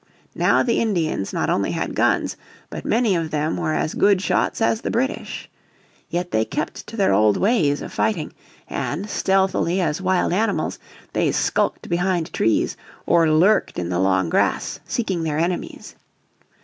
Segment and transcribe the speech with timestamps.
[0.33, 2.35] Now the Indians not only had guns,
[2.71, 5.47] but many of them were as good shots as the British.
[6.09, 8.33] Yet they kept to their old ways of fighting,
[8.67, 10.79] and, stealthily as wild animals,
[11.13, 12.75] they skulked behind trees,
[13.05, 15.93] or lurked in the long grass, seeking their enemies.